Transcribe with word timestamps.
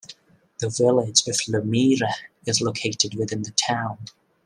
The 0.57 0.69
Village 0.71 1.27
of 1.27 1.35
Lomira 1.47 2.11
is 2.47 2.59
located 2.59 3.13
within 3.13 3.43
the 3.43 3.51
town. 3.51 4.05